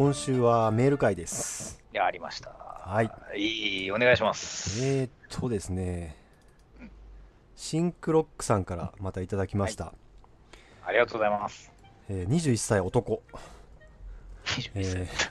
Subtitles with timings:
[0.00, 1.78] 今週はメール会です。
[1.92, 2.48] いや、ありました。
[2.48, 3.38] はい。
[3.38, 4.82] いい、お願いします。
[4.82, 6.16] えー、っとですね、
[7.54, 9.92] シンクロックさんからまたいただきました。
[10.86, 11.70] ありがとうございます。
[12.08, 13.22] えー21歳男。
[14.46, 15.28] 21え歳。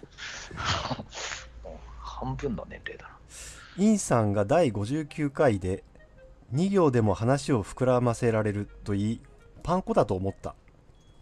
[1.66, 3.18] もう半分の年齢だな。
[3.80, 5.84] ー、インさんが第59回で
[6.54, 9.22] 2行でも話を膨らませられると言い、
[9.64, 10.54] パン粉だと思った。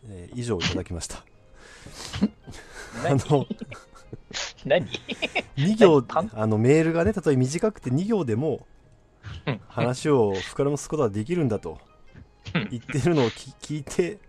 [0.10, 1.24] えー以上いただきました。
[3.06, 3.46] あ何の、
[4.66, 4.88] 何？
[5.58, 6.04] 2行
[6.34, 8.66] あのメールがね、たとえ短くて2行でも
[9.46, 11.80] うん話を膨らますことができるんだと
[12.70, 14.20] 言ってるのを聞聞いて、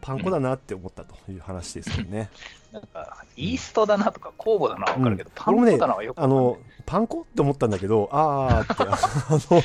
[0.00, 2.30] パン粉だなって思ったという話ですけどね。
[2.72, 9.62] なんか、イーストだなとか、酵母だなはわかるけど、うんパン粉だなはよくわかんないあの、パン粉って思ったんだけど、あーって、あの、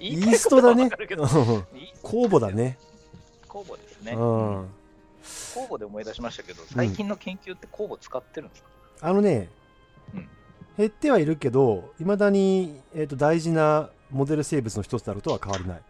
[0.00, 0.88] イーストだね。
[2.02, 2.50] 酵母だ。
[2.52, 2.78] ね。
[3.48, 4.12] 酵母ですね。
[4.12, 4.68] うん。
[5.26, 8.68] 酵母で思い出しましたけど、最近の研究って酵母使ってるんですか？
[9.02, 9.48] あのね
[10.14, 10.28] うん、
[10.78, 15.82] 減ってはいるけど、いまだに、えーと大事なモデル生物の一つであるとは変わりない。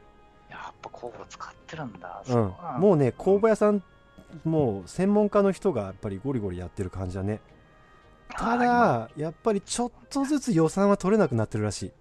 [0.50, 2.22] やっぱ酵母使ってるんだ。
[2.26, 2.80] うん。
[2.80, 3.82] もうね、酵母屋さん、
[4.44, 7.40] もう専門家の人がやっぱりゴリゴリやってる感じだね。
[8.30, 11.92] ただ、やっぱりちょっとずつ予算は取れなくなってるらしい。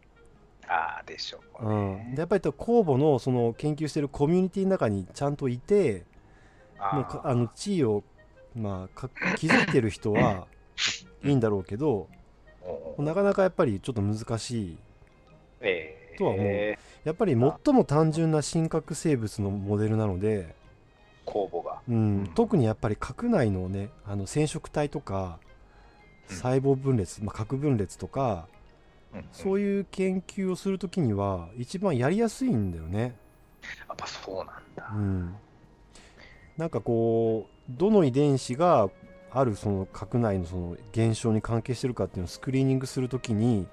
[0.67, 2.11] あーでしょううん、ね。
[2.15, 6.05] でやっぱり酵母のその研究してるコミュニティの中にちゃんといて、
[6.77, 8.03] もうかあの地位を、
[8.55, 10.47] まあ、か築いてる人は
[11.23, 12.07] いいんだろうけど、
[12.97, 14.77] なかなかやっぱりちょっと難しい。
[15.61, 20.55] えーとは思うやっぱり最も単純な真核生物のモデルなので、
[21.25, 21.81] 酵母が。
[21.87, 25.39] うん、特にやっぱり核内のねあの染色体とか
[26.29, 28.47] うん細胞分裂、まあ、核分裂とか
[29.31, 29.77] そういう。
[29.77, 33.15] いう研究をするときには一番やりやすいんだよね。
[33.87, 34.97] やっぱそうなんだう。
[34.97, 35.35] ん、
[36.57, 38.89] なんかこうどの遺伝子が
[39.31, 43.67] あるその核内のその現象に関係してるかっていうのをスクリーニングするときに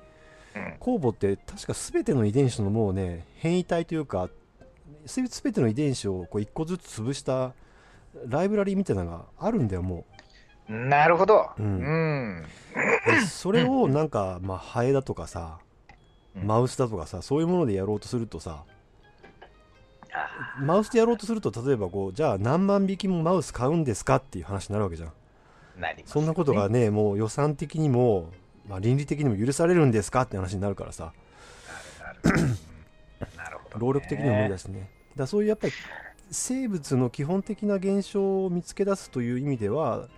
[0.54, 0.76] うん。
[0.80, 4.28] 酵母って確か全ての遺伝子のもうね変異体というか
[5.06, 7.52] す全ての遺伝子をこう一個ずつ潰した
[8.26, 10.04] ライブラリーみたいなのがあるんだよも
[10.68, 11.50] なるほど。
[11.58, 12.46] ううん。
[13.28, 15.58] それをなんかまあハエだとかさ
[16.34, 18.71] マウスだとかさそういうものでやろうとするとさあ
[20.60, 25.08] マウスでやろうとすると例えばこうじゃあ何万匹もマウス買うんですかっていう話になるわけじゃん。
[25.08, 28.30] ーなりますそんなことがねもう予算的にも、
[28.68, 31.12] まあ、倫理的にも許されるんですかって話になるからさ。
[33.78, 34.90] 労力的にも無理だしね。
[35.16, 35.72] だそういうやっぱり
[36.30, 40.08] 生物の基本的な現象を見つけ出すという意味では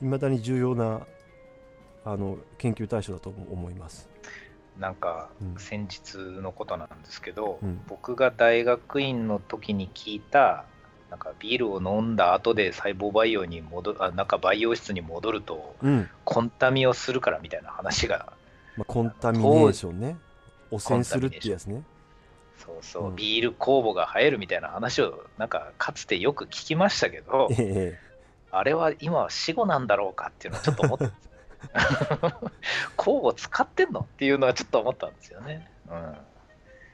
[0.00, 1.06] いまだに重要な
[2.04, 4.08] あの研究対象だと思います
[4.78, 5.58] なんかうん。
[5.58, 7.80] 先日のことなんですけど、うん。
[7.88, 10.64] 僕が大学院の時に聞いた
[11.10, 18.32] なんかビールを飲んだ後で細胞培養に戻るあなんか培養室に戻るとうん、コンタミをするからみたいな話が
[18.76, 20.16] まあ、コンタミネーションね。
[20.70, 21.82] 汚染するっていうやつね。
[22.58, 23.16] そうそう、うん。
[23.16, 28.00] ビール酵母が生えるみたいな話をなんかかつてよく聞きましたけどええ。
[28.50, 31.10] あれは今は死後なんだろうかっていうのはちょっと思って
[32.96, 35.68] 酵母使ってんのっていうのはちょっと思ったんですよね。
[35.88, 36.16] うん。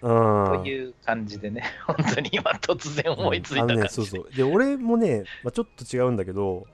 [0.02, 4.28] うんという感じでね、 本当に今突然思いついたねそうそう。
[4.34, 6.66] で俺もね、まあ、ちょっと違うんだけど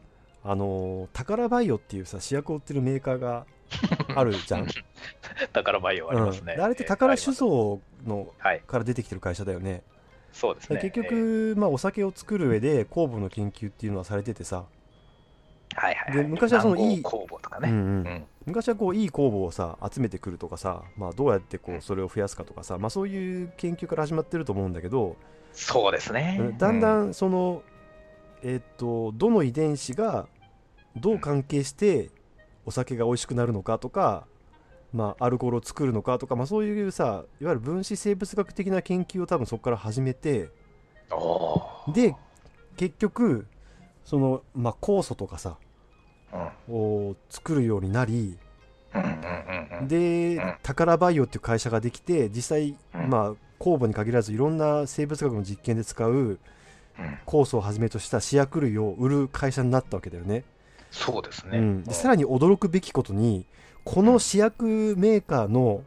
[0.43, 3.45] あのー宝バイオっていうさ試薬を売ってるメーカーが
[4.17, 4.67] あるじゃん、
[5.53, 6.53] 宝バイオありますね。
[6.53, 6.57] うん。
[6.57, 9.83] であれって宝酒えー造のはい、から出てきてる会社だよね。
[10.33, 10.81] そうですね。
[10.81, 14.65] 結局、まあ、お酒を作る上で酵母の研究っていうのはされててさ、
[15.79, 17.71] えーはいはい、で昔はそのいい南郷酵母とかね。
[17.71, 18.07] うんうん。
[18.07, 18.25] うん。
[18.47, 25.17] 昔はこういい酵母をさ集めてくるとかさ、まあ、どうやってこうそれを増やすかとかさ、まあ、そういう研究から始まってると思うんだけど、
[25.53, 26.55] そうですね。
[26.59, 27.63] だんだうんその、
[28.43, 30.29] えっとどの遺伝子が
[30.97, 32.11] どう関係して
[32.65, 34.27] お酒が美味しくなるのかとか、
[34.93, 40.51] まあ、アルコールを作るのかとか、まあ、そういうさいわゆる分子生物学的な研究を多分そこから始めて
[41.93, 42.15] で
[42.77, 43.47] 結局
[44.05, 45.68] その、まあ、酵素とかさうん
[46.71, 48.39] を作るようになり
[49.87, 50.55] でうん。
[50.63, 53.11] 宝バイオっていう会社ができて実際、うん。
[53.11, 56.39] まあ、酵母に限らずいろんな生物学の実験で使ううん。
[57.27, 60.45] 酵素をはじめとした試薬類を売る会社になったわけだよね。
[60.91, 61.59] そうですね。
[61.59, 63.47] うん、でさらに驚くべきことに
[63.85, 65.83] この試薬メーカーの、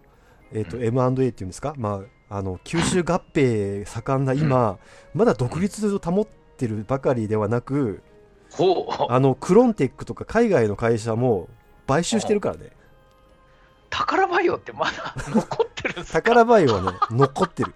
[0.52, 4.78] えーとうん M&A っていうんですか、まあ、あの吸収合併盛んな今、
[5.14, 6.28] まだ独立を保っ
[6.58, 8.02] てるばかりではなく
[9.10, 11.48] あのクロンテックとか海外の会社も
[11.88, 12.72] 買収してるからね。
[13.90, 16.22] タカラバイオってまだ残ってるんですか？
[16.22, 17.74] タカラバイオはね 残ってる、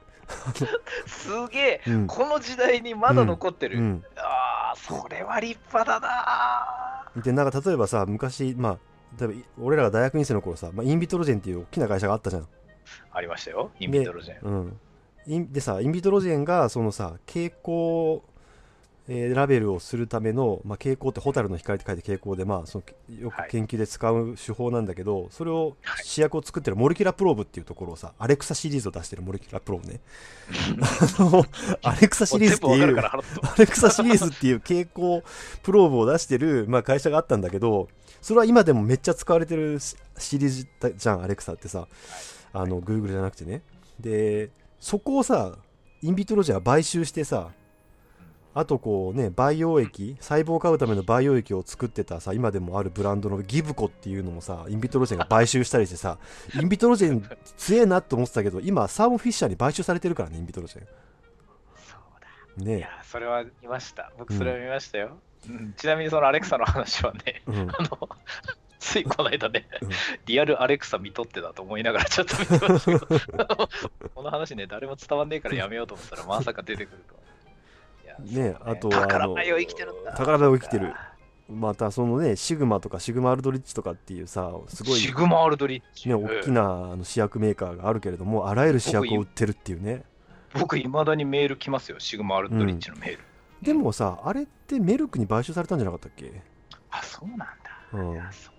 [1.06, 2.08] すげえ、うん。
[2.08, 3.80] この時代にまだ残ってる。
[3.80, 7.22] うん、ああ、それは立派だな。
[7.22, 8.78] でなんか例えばさ昔まあ
[9.20, 12.48] 例えばい俺らが大学院生の頃さ、まあ、インビトロジェンっていう大きな会社があったじゃん。
[13.12, 14.52] ありましたよ、インビトロジェン。
[14.52, 14.80] うん、
[15.28, 18.22] インでさインビトロジェンがそのさ蛍光、
[19.08, 23.50] えーラベルをするための、まあ、蛍光って蛍の光って書いて蛍光で、まあ、そのよはい。
[23.50, 26.06] く研究で使う手法なんだけど、それをはい。
[26.06, 30.00] 試薬を作ってる Molecular Probes っていうところをさアレクサシリーズを出してる Molecular Probes ね。
[31.20, 31.46] あの
[31.84, 35.22] アレクサシリーズっていうアレクサシリーズっていう蛍光
[35.62, 37.90] プローブを出してる、まあ、会社があったんだけど
[38.22, 41.88] それは今でもめっちゃ使われてるシシリーズだじゃんアレクサってさ、
[42.54, 43.62] あの Google じゃなくてね。
[44.00, 44.50] で
[44.80, 45.58] そこをさ
[46.02, 47.50] インビトロジェは買収してさ
[48.58, 56.18] あとこうね培養液細胞を飼うための培養液を作ってたさ今でもあるブランドのギブコっていうのもさインビトロジェンが買収したりしてさ
[56.60, 60.88] インビトロジェン強えなって思ってたけど今サーモンフィッシャーに買収されてるからねインビトロジェそう
[62.22, 62.64] だ。
[62.64, 64.12] ンねいや、それは見ました。
[64.18, 65.18] 僕、それは見ましたよ。
[65.50, 68.10] うんちなみに、そのアレクサの話はね、うん あの、
[68.80, 69.90] ついこの間ねうん、
[70.26, 73.70] リアルアレクサ見とってだと思いながらちょっと見てましたけど、
[74.16, 77.25] この話ね、誰も伝わんねえからやめようと思ったら、まさか出てくるとは。
[78.20, 80.12] ねあとは宝前を生きてるんだ。
[80.14, 80.94] 宝前を生きてる
[81.48, 86.10] またそのねシグマとかシグマアルドリッチとかっていうさすごいシグマアルドリッチ。
[86.10, 90.04] ね、大きなあの試薬メーカーがあるけれども、あらゆる試薬を売ってるっていうね。
[90.58, 93.20] 僕、いまだにメール来ますよ、シグマアルドリッチのメール。
[93.62, 96.42] でもさ、あれってメルクに買収されたんじゃなかったっけ？
[96.92, 97.46] あ、そうなんだ。
[97.94, 98.55] うんそう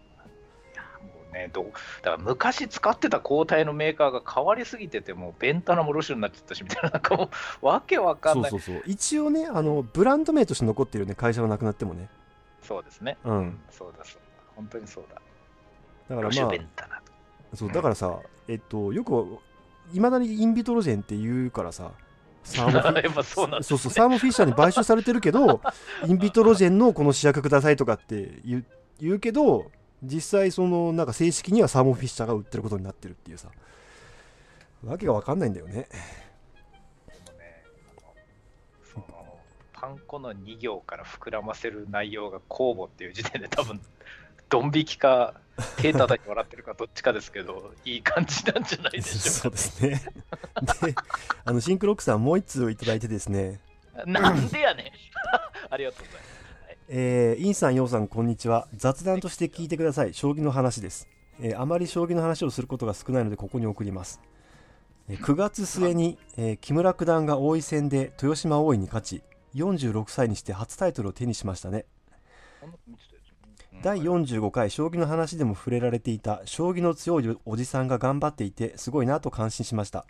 [1.37, 1.65] ね、どう
[2.03, 7.31] だから昔使ってた抗体のメーカーが変わりすぎてて、もうベンタナもロシュになっちゃったし、みたいな、なんかも
[7.63, 8.51] う、 わけわかんない。
[8.51, 8.83] そうそうそう。
[8.87, 12.09] 一応ね、あの、ブランド名として残ってるよね、会社がなくなってもね。
[12.63, 13.19] そうですね。
[13.25, 13.61] うん。
[13.71, 14.21] そうだ、そうだ。
[14.57, 15.15] 本当にそうだ。
[15.15, 16.97] だからロシュまベンタナ。
[16.97, 17.03] あ、
[17.55, 18.19] そう、だからさ、
[18.49, 19.39] えっと、よく、
[19.93, 21.93] いまだにインビトロジェンって言うからさ、
[22.47, 23.23] サーモフィ
[23.91, 25.61] サーモフィッシャーに買収されてるけど、
[26.07, 28.65] インビトロジェンのこの試薬くださいとかって言う
[29.01, 29.71] 言うけど、
[30.03, 33.49] 実際、その、なんか正式にはサーモフィッシャーが売ってることになってるっていうさ、
[34.85, 35.89] わけがわかんないんだよね。
[39.73, 43.81] パン粉の2行から膨らませる内容が公募っていう時点で多分、
[44.49, 45.35] ドン引きか、
[45.77, 50.03] 手叩いて笑ってるかどっちかですけど、 いい感じなんじゃないでしそうょうですね。
[50.83, 50.95] で、
[51.45, 53.61] あの、シンクロックさんもう一通いただいてですね、
[53.95, 54.05] か。
[54.07, 54.87] なんでやねん。
[55.71, 56.36] ありがとうございます。
[56.89, 58.69] えー、インさん、ヨウさん、こんにちは。
[58.73, 60.15] 雑談として聞いてください。
[60.15, 61.09] 将棋の話です。
[61.41, 64.21] えーあまり将棋の話をすることが少ないので、ここに送ります。
[65.09, 69.23] えー9月末に、えー木村九段が王位戦で豊島王位に勝ち、
[69.57, 71.87] 46歳にして初タイトルを手にしましたね。
[73.83, 80.07] 第45回将棋の話でも触れられていた将棋の強いおじさんが頑張っていてすごいなと感心しました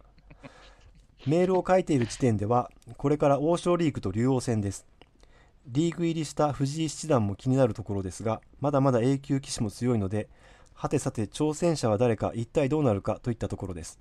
[1.26, 4.86] メールを書いている時点ではこれから王将リーグと竜王戦です
[5.68, 10.28] リーグ入りした藤井七段も気になるところですがまだまだ A 級棋士も強いので
[10.74, 13.98] はてさて挑戦者は誰か一体どうなるかといったところです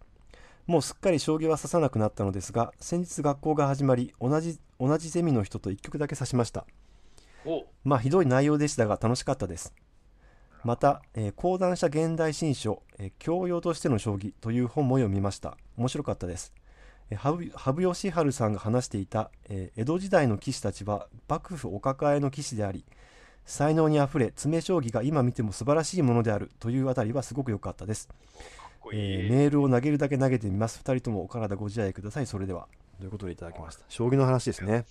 [0.67, 6.65] もうすっかり将棋は指さなくなったのですが先日学校が始まり同じ同じゼミの人と1局だけ指しました
[7.45, 9.73] おまあひどい内容でしたが楽しかったです。
[10.63, 15.55] また、えー講談社現代新書、えー教養としての将棋という本も読みました。
[15.77, 16.53] 面白かったです。
[17.09, 22.85] えー羽生羽生善治さんが話していた、えー江戸時代の棋士たちは幕府お抱えの棋士であり、
[23.45, 28.09] 才能にあふれ詰将棋が今見ても素晴らしいものであるというあたりはすごく良かったです。
[28.91, 28.99] いい。
[28.99, 30.79] えーメールを投げるだけ投げてみます。
[30.79, 32.25] 二人ともお体ご自愛ください。
[32.25, 32.67] それでは。
[32.99, 33.83] ということでいただきました？
[33.89, 34.85] 将棋の話ですね。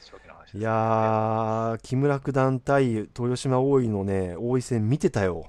[0.00, 5.46] 将棋の話ですいやー、木村九段対豊島王位のね、王位戦見てたよ。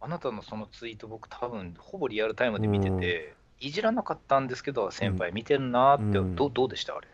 [0.00, 6.96] あなたのそのツイート、僕、多分ほぼリアルタイムで見てて、いじらなかったんですけど、先輩見てるなーって、うんどうどうでした？
[6.96, 7.08] あれ。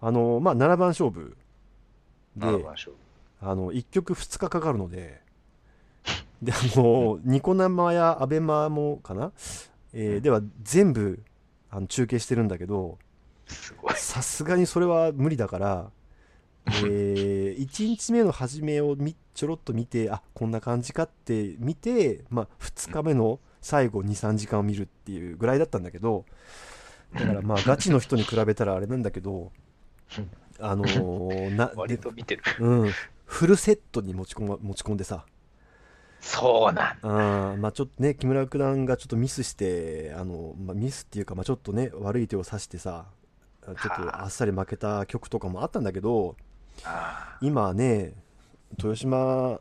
[0.00, 1.36] あの、まあ、7番勝負
[2.36, 2.96] で、7番勝負。
[3.40, 5.20] あの、1局2日かかるので、
[6.42, 9.32] で、あの、ニコ生やアベマもかな、
[9.92, 11.22] えーでは全部
[11.70, 12.98] あの中継してるんだけど。
[13.94, 15.90] さすがにそれは無理だから、
[16.84, 26.24] え1日目の初めをみちょろっと見てあこんな感じかって見て、まあ、2日目の最後23時間を見るっていうぐらいだったんだけど
[27.12, 29.50] だからまあガチの人に比べたらあれなんだけど
[30.60, 32.42] あのーな 割と見てる。
[32.60, 32.90] うん、
[33.24, 35.26] フルセットに持ち込,、ま、持ち込んでさ。
[36.20, 43.06] そうなんあーまあちょっとね木村九段がちょっとミスしてあの、まあ、ミスっていうか、まあ、ちょっとね悪い手を指してさ
[43.64, 46.36] ちょっとあっさり負けた曲とかもあったんだけど
[46.84, 48.14] あ今はね
[48.78, 49.60] 豊島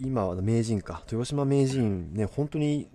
[0.00, 1.02] 今は名人か。
[1.06, 2.88] 豊島名人ね本当に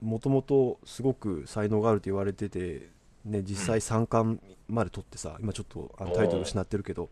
[0.00, 2.90] もともとすごく才能があると言われてて、
[3.24, 7.08] ね、実際三冠まで取ってさ今ちょっとあのタイトル失ってるけど。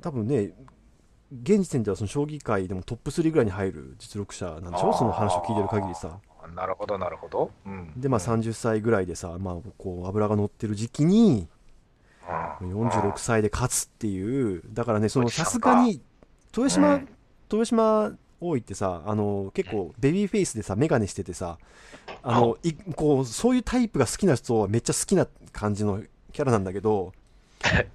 [0.00, 0.50] 多分ね
[1.42, 4.92] 現時点ではその将棋界でもトップ3ぐらいに入る実力者なんでしょ？
[4.92, 6.18] その話を聞いてる限りさ。
[6.54, 11.48] なるほどなるほど、うん、でまあ30歳ぐらいでさ、まあ、こう脂が乗ってる時期に
[12.60, 12.88] うん。
[12.88, 14.62] 46歳で勝つっていう。
[14.72, 16.00] だからねそのさすがに
[16.56, 17.08] 豊島、うん
[17.56, 21.58] 豊島王位ってさあの結構ベビーフェイスでさ眼鏡しててさ
[22.22, 22.72] あのい。
[22.72, 27.12] こうそういうタイプが好きな人はめっちゃ好きな感じのキャラなんだけど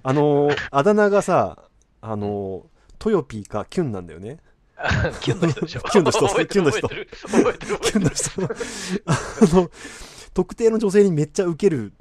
[0.04, 1.63] あのあだ名がさ
[2.01, 2.66] あの
[2.98, 4.38] トヨピーかキュンなんだよね。
[5.20, 5.82] キュンの人でしょ。
[5.92, 6.88] キュンの人キュンの人。
[6.88, 8.32] キュンの人。
[9.06, 9.72] あの
[10.34, 11.94] 特定の女性にめっちゃウケるん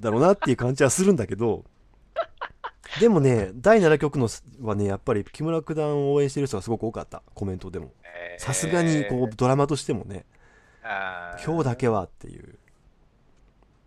[0.00, 1.64] だろうなっていう感じはするんだけど
[3.00, 4.28] でもね第7局の
[4.62, 7.22] はねやっぱり木村九段を応援してる人がすごく多かった。
[7.34, 7.92] コメントでも。
[8.04, 8.42] えー。
[8.42, 10.24] さすがにこうドラマとしてもね。
[11.44, 12.58] 今日だけはっていう。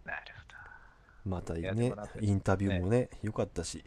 [0.05, 0.21] なる
[1.25, 1.35] ほど。
[1.35, 3.83] またねインタビューもね良かったし。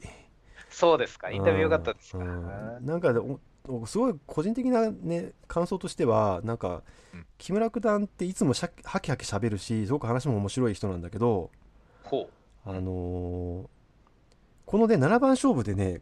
[0.70, 1.30] そうですか。
[1.30, 3.12] インタビュー良かったですか、なんか
[3.86, 6.82] すごい個人的なね感想としてはなんか
[7.14, 7.26] うん。
[7.38, 11.50] 木村九段っていつもしゃはきはきしゃべるしすごく話も面白い人なんだけど
[12.04, 12.30] ほ
[12.64, 13.66] あのー
[14.72, 16.00] このね7番勝負でね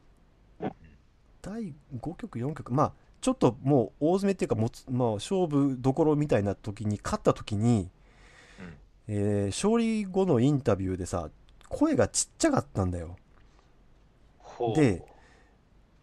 [1.42, 7.90] 第5局4局まあちょっともう大詰めっていうかもつ、まあ、勝負どころみたいな時に勝った時に、
[8.60, 8.74] うん。
[9.08, 11.30] えー勝利後のインタビューでさ
[11.68, 13.16] 声がちっちゃかったんだよ。
[14.76, 15.02] で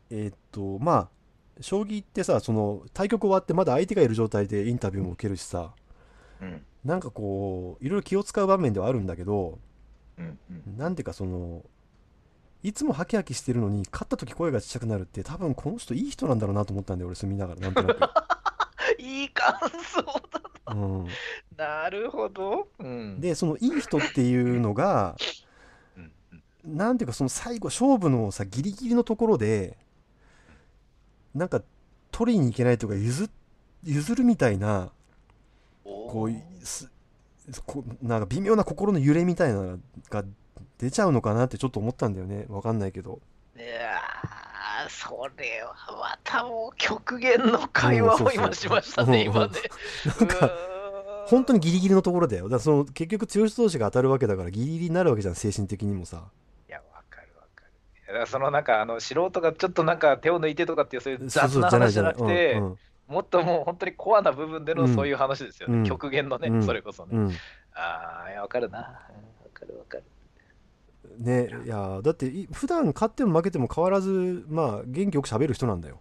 [0.09, 1.09] えーっとま
[1.57, 5.71] あ将棋ってさその対局終わってまだ相手がいる状態でインタビューも受けるしさ
[6.41, 6.65] うん。
[6.83, 9.57] なんかこういろいろ気を使う場面ではあるんだけど
[10.17, 10.77] うんうん。
[10.77, 11.63] なんていうかその
[12.67, 18.00] いつもハキハキしてるのに勝った時声がちっちゃくなるって多分この人いい人なんだろうなと思ったんだよ俺住みながらなんとなく、
[19.00, 20.01] いい感想
[20.65, 21.07] だうん、
[21.55, 25.15] なるほど、うん、でそのいい人っていうのが
[26.65, 29.77] なんていうかその最後勝負のさギリギリのところで
[31.33, 31.62] なんか
[32.12, 33.29] 取りに行けないとか譲
[33.86, 34.91] 譲るみたいな
[35.86, 36.91] こうす
[37.65, 40.25] こなんか微妙な心の揺れみたいなのが
[40.77, 43.19] 出ちゃうのかなってちょっと思ったんだよねわかんないけど
[43.55, 49.53] いやーそれはまたもう極限の会話を今しましたね、うん今ね。
[50.19, 50.51] なんか
[51.27, 51.59] 本当に。
[51.59, 56.23] にギリギリのところだよだからその結局強し同士が当たるわけだからギリギリになるわけじゃん精神的にもさ
[56.69, 58.07] いや、わかるわかる。
[58.07, 65.77] だからそのなんか、あの素人がちょっとなんか手を抜いてとかっていう、そういう雑な話じゃなくて、うんうんもっともう本当にコアな部分でうんのそういう話ですよね。
[65.77, 67.17] うん極限のね、うんそれこそね。
[67.17, 67.31] うん
[67.73, 68.79] ああ、いや、わかるな。
[68.79, 68.97] うんわ
[69.53, 70.03] かるわかる。
[71.17, 72.01] ねいや。
[72.03, 76.00] だってい普段勝っても負けても変わらずまあ元気よく喋る人なんだよ。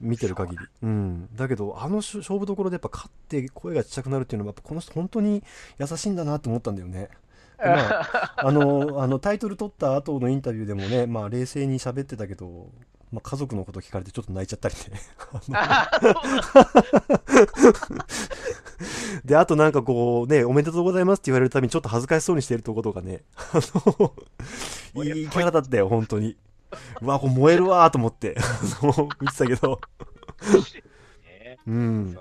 [0.00, 0.64] 見てる限り。
[0.82, 1.28] うん。
[1.34, 5.42] だけどあのし勝負どころでやっぱ勝って声がちっちゃくなるっていうのはやっぱこの人本当に
[5.78, 7.08] 優しいんだなって思ったんだよね。
[7.58, 12.70] でまあ あのあのタイトル取った後のインタビューでもね、まあ、冷静に喋ってたけど、
[13.16, 15.00] まあ、家族のこと聞かれてちょっと泣いちゃったりね。
[19.24, 23.22] であとなんかこうねおめでとうございますって言われるたびにちょっと恥ずかしそうにしてるとことかね。
[23.38, 23.58] あ
[24.94, 26.36] のいいキャラだったよ本当に。
[27.00, 28.36] うわこれ燃えるわーと思って。
[28.82, 29.80] あの見てたけど。
[31.24, 31.58] ね。
[31.66, 32.18] うん。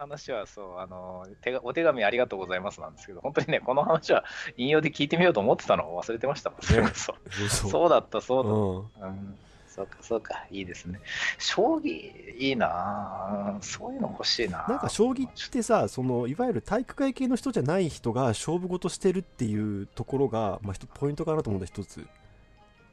[0.00, 4.24] 話はそうあの手がお手紙ありがとうございますなんですけど本当にねこの話は
[4.56, 7.48] 引用で聞いてみようと思ってたのを忘れてましたもんそれこそ、そう。
[7.48, 8.54] そうそうだったそうだっ
[9.02, 9.14] た、うん。
[9.14, 9.38] うん、
[9.74, 10.46] そうかそうか。
[10.50, 11.00] いいですね。
[11.38, 13.56] 将棋いいな。
[13.60, 14.58] ぁそういうの欲しいな。
[14.58, 22.04] ぁなんか将棋ってさそのいわゆる体育会系の人じゃない人が勝負事してるっていうところが、まあ、ポイントかなと思うんだ一つ。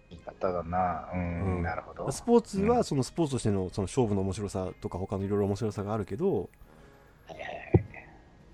[0.09, 1.09] 言い方だな。
[1.13, 1.63] うん、うん。
[1.63, 2.11] なるほど。
[2.11, 6.49] スポーツはそのスポーツとしてのその勝負の面白さとか他のいろいろ面白さがあるけど
[7.27, 7.85] はいはいはい。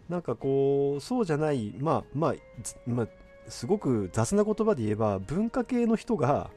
[0.08, 3.08] なんかこうそうじゃないまあまあずまあ
[3.50, 6.50] すごく雑な言葉で言えば文化系の人が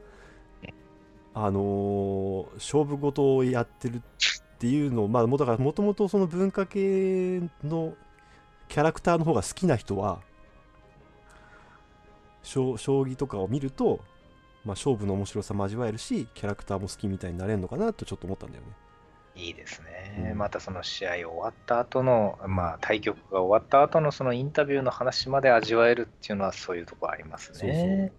[1.38, 4.00] あのー勝負事をやってるっ
[4.58, 7.92] ていうのをまあだからもともとその文化系の
[8.68, 10.20] キャラクターの方が好きな人は
[12.42, 14.00] 将将棋とかを見ると、
[14.64, 18.68] まあ、勝負の面白さも味わえるしキャラクターも好きみたいになれるのかなとちょっと思ったんだよね。
[19.34, 20.38] いいですね、うん。
[20.38, 27.58] またその試合終わった後のまあ対局が終わった後のそのインタビューの話まで味わえるっていうのはそういうところありますね。
[27.58, 28.12] そうそう。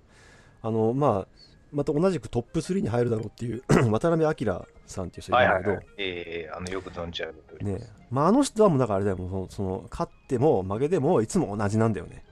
[0.62, 1.37] あのまあ
[1.72, 5.86] また同じくトップ3に入るだろうっていう 渡辺明さんっていう人いるんだけど、はいはいはい。
[5.98, 7.64] ええあの、よく存じ上げて。
[7.64, 9.18] ねまあ、あの人はもうだからあれだよ。
[9.18, 12.24] もうそのその勝っても負けてもいつも同じなんだよね。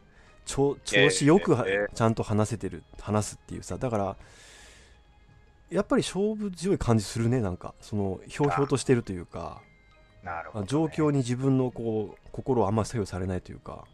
[0.45, 3.77] 調調子よくは、えええちゃんと話せてる話すっていうさ。
[3.77, 4.15] だから
[5.69, 7.73] やっぱり勝負強い感じするねなんか。
[7.81, 9.61] そのひょうひょうとしてるというか。
[10.23, 10.67] なるほど、ね。
[10.69, 13.85] 状況に自分のこう心をあんまり左右されないというか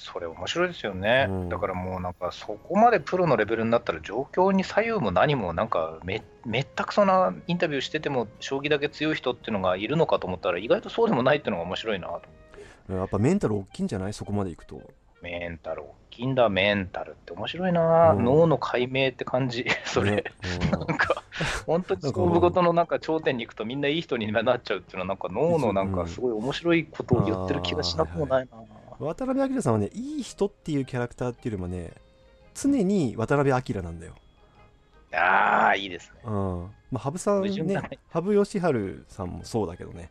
[0.00, 1.48] それ面白いですよね、うん。
[1.48, 12.22] だからもうなんかそこまでプロのレベルになったら状況に左右も何もなんかめめったくそなインタビューしてても将棋だけ強い人っていうのがいるのかと思ったら意外とそうでもないっていうのが面白いなと。
[12.94, 14.12] やっぱメンタル大きいんじゃない？
[14.12, 14.80] そこまでいくと。
[15.22, 18.24] メンタル大きいんだメンタルって面白いな、うん。
[18.24, 19.66] 脳の解明って感じ。
[19.84, 20.24] それ、ね。
[20.64, 20.70] うん。
[20.70, 21.22] なんか
[21.66, 28.56] 本当に勝負事のなんか頂点に行くとみんないい人になっちゃうっていうのはなんか脳のなんかすごい面白いことを言ってる気がしなくもないな、
[29.00, 31.92] 渡辺明さんはねいい人っていうキャラクターっていうよりもね
[32.54, 34.14] 常に渡辺明なんだよ。
[35.12, 36.20] ああいいですね。
[36.24, 36.70] うん。
[36.90, 37.80] まあ羽生さんね
[38.10, 40.10] 羽生善治さんもそうだけどね。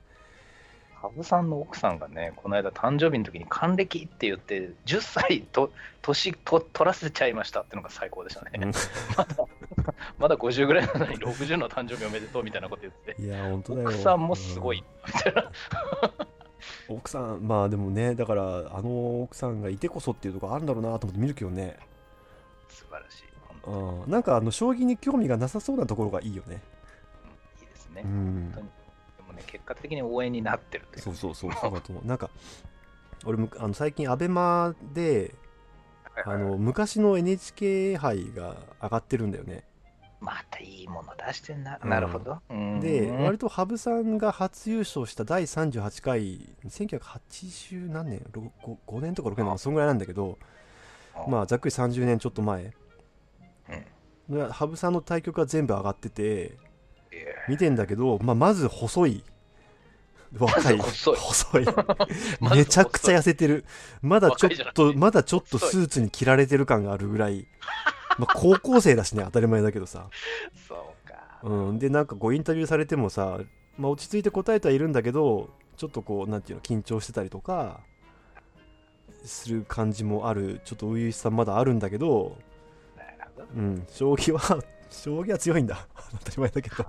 [1.01, 8.51] 羽生さんの奥さんがね、この間誕生日の時に還暦って言って、10歳と年と取らせちゃいましたっていうのが最高でしたね。
[8.55, 8.71] うん。
[9.15, 9.45] まだ
[10.17, 13.89] まだ50ぐらいなのに60の誕生日おめでとうみたいなこと言ってて、いや本当だよ。
[13.89, 15.51] 奥さんもすごい、みたいな。
[16.89, 21.77] うん奥さんまあでもねだからあの奥さんがいてこそっていうところあるんだろうなと思って見るけどね。
[22.69, 23.23] 素晴らしい。
[23.65, 24.11] うん。
[24.11, 26.61] なんかあの将棋に興味がなさそうなところがいいよね。
[27.57, 28.01] にいいですね。
[28.05, 28.51] うん。
[28.53, 28.65] 本当に。
[28.65, 32.05] でもね、結果的に応援になってるというそうそうそうそうだと思う。
[32.05, 32.29] なんか
[33.25, 35.33] 俺むあの最近アベマで
[36.25, 39.63] あの昔の NHK 杯が上がってるんだよね
[40.21, 41.79] またいいもの出してんな。
[41.81, 41.89] うん。
[41.89, 42.39] なるほど。
[42.49, 42.79] うん。
[42.79, 50.37] で割と羽生さんが初優勝した第38回1980何年？5, 5年とか6年とかそんぐらいなんだけど
[51.27, 52.73] まあざっくり30年ちょっと前。
[54.29, 54.35] うん。
[54.35, 56.57] で羽生さんの対局が全部上がってて
[57.47, 59.23] 見てんだけど、まあ、まず細い。
[60.37, 60.77] 若い。
[60.77, 61.65] 細い。
[62.55, 63.65] めちゃくちゃ痩せてる。
[64.01, 67.47] まだちょっとまだちょっとスーツに着られてる感があるぐらい、
[68.19, 70.09] まあ、高校生だしね当たり前だけどさ、
[70.67, 71.39] そうか。
[71.41, 73.39] うん、でなんかこうインタビューされてもさ、
[73.77, 77.79] まあ、落ち着いて答えてはいるんだけどちょっとこうなんていうの緊張してたりとか
[79.23, 82.37] する感じもあるちょっと初々しさまだあるんだけど。
[83.55, 84.41] うん、将棋は
[84.91, 85.87] 将棋は強いんだ
[86.19, 86.85] 当たり前だけど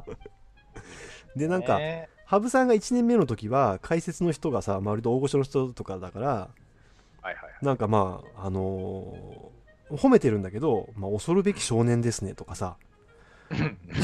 [1.37, 7.65] でなんか、ね羽生さんが1年目の時は解説の人がさまるで大御所の人とかだからはいはいはい。
[7.65, 9.60] なんかまああのー
[9.91, 12.77] 褒めてるんだけど、まあ、恐るべき少年ですねとかさ。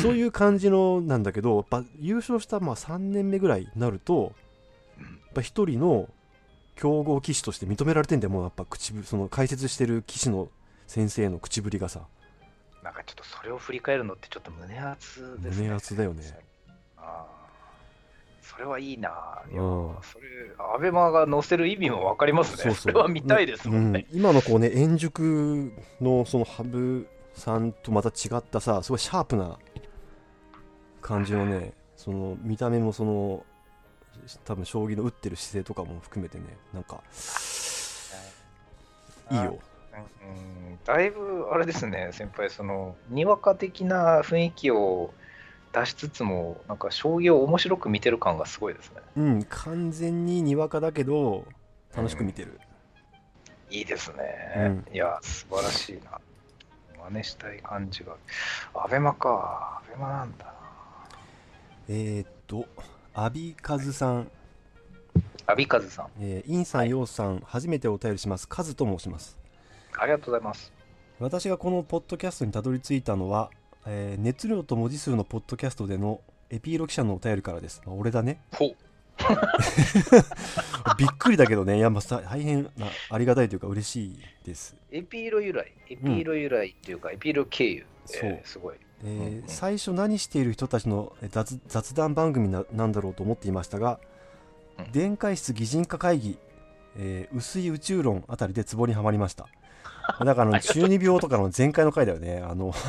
[0.02, 4.32] そういう感じのなんだけどやっぱ優勝したまあ3年目ぐらいになると
[4.98, 6.08] やっぱ一人の
[6.74, 8.30] 強豪棋士として認められてんだよ。
[8.30, 10.48] もうやっぱ口ぶその解説してる棋士の
[10.86, 12.02] 先生の口ぶりがさ。
[12.82, 15.66] なんかちょっとそれを振り返るのってちょっと胸熱ですね。
[15.68, 16.22] 胸熱だよね。
[16.96, 17.35] ああ
[18.50, 19.42] それはいいな。
[19.50, 20.26] いやうんそれ、
[20.74, 22.62] アベマが載せる意味も分かりますね。
[22.62, 24.06] そうそうれは見たいですもんね。
[24.10, 29.58] うん今のこうね円熟のその羽生さんとまた違ったさすごいシャープな
[31.02, 33.44] 感じのねその見た目もその
[34.44, 37.02] 多分将棋の打ってる姿勢とかも含めてねなんか
[39.30, 39.58] いいよ
[39.92, 45.12] うんうんだいぶあれですね、先輩、そのにわか的な雰囲気を
[45.76, 49.02] 出しつつも、なんか将棋を面白く見てる感がすごいですね。
[49.16, 51.44] うん完全ににわかだけど
[51.94, 52.58] 楽しく見てる、
[53.70, 54.24] いいですね。
[54.56, 56.18] うんいや、素晴らしいな。
[57.10, 58.16] 真似したい感じが。
[58.74, 59.82] アベマか。
[59.86, 60.52] アベマなんだな。
[61.88, 62.66] えー、っと
[63.12, 64.30] アビカズさん、
[65.46, 69.36] アビカズさん、えー、インさん、ヨウさん初めてお便りしますカズと申します
[69.98, 70.72] ありがとうございます。
[71.18, 73.50] 私がこのポッドキャストにたどり着いたのは、
[73.86, 76.20] えー熱量と文字数のポッドキャストでの
[76.50, 77.82] エピーロ記者のお便りからです。
[77.86, 78.40] まあ俺だね。
[78.52, 78.76] ほう。
[80.98, 84.76] びっくりだけどね、いや、まあ、さ大変なありがたいというか嬉しいです。
[84.90, 87.86] エピーロ由来、エピーロ由来っていうか、エピーロ経由。
[88.04, 88.76] そうえーすごい。
[89.04, 94.00] えーうんうん最初何している人たちのえー雑雑談番組ななんだろうと思っていましたが、
[94.78, 96.38] うん電解質擬人化会議、
[96.96, 99.48] えー薄い宇宙論あたりでツボにはまりました。
[100.24, 102.42] だから中二病とかの前回の回だよね。
[102.44, 102.72] あの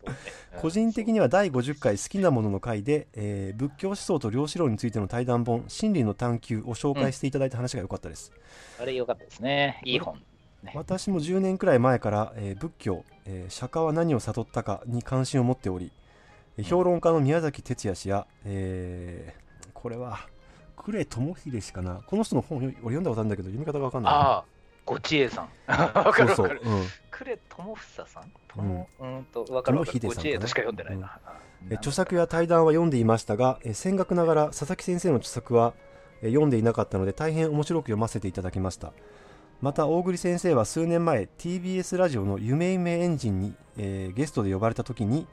[0.60, 8.32] 個人的には第50回好きなものの回で、えー仏教思想と量子論についての対談本「真理の探求」を紹介していただいた話が良かったです、
[8.80, 9.80] あれ良かったですね。
[9.84, 10.20] いい本。
[10.62, 15.92] ね私も10年くらい前から、えー仏教、えー釈迦は何を悟ったかに関心を持っており
[16.58, 19.40] えー評論家の宮崎哲也氏や、えー
[19.72, 20.18] これは
[20.76, 24.59] 呉智秀氏かなこの人の本を俺読んだことあるんだけど読み方が分かんない
[24.90, 25.48] ごちえさん。
[25.68, 26.34] わかるわかる。
[26.34, 26.80] そうそう、うん。
[26.82, 27.76] 呉智房
[28.06, 28.32] さん？
[28.48, 29.24] とも、うん。
[29.32, 30.00] と、わかるわかる。
[30.02, 31.18] ごちえとしか読んでないな。
[31.68, 35.74] えー著作や対談は読んでいましたが、えー戦学ながら佐々木先生の著作は、
[36.22, 38.92] えー読んでいなかったので大変面白く読ませていただきました。
[39.60, 45.28] また大栗先生は数年前 TBS ラジオの「夢夢エンジンに」えーゲストで呼ばれた時に、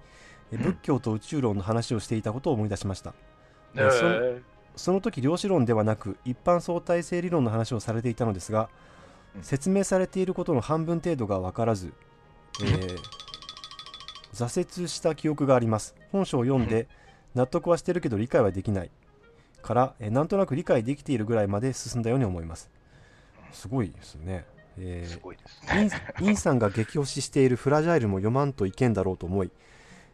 [0.51, 3.13] えー仏教と宇宙論の話をしていたことを思い出しました。
[3.75, 4.41] えー。
[4.75, 8.67] そその時量子論ではなく一般相対性理論の話をされていたのですがうん
[9.41, 11.93] 説明されていることの半分程度が分からず、
[12.63, 12.97] えー
[14.33, 15.95] 挫折した記憶があります。
[16.11, 16.87] 本書を読んで
[17.33, 18.91] 納得はしてるけど理解はできない。
[19.63, 22.69] から、えーなんとなく理解できているぐらいまで進んだように思います。
[23.51, 24.45] すごいですね、
[24.77, 26.23] えー。
[26.23, 29.51] インさんが激推ししているフラジャイルも読まんといけんだろうと思い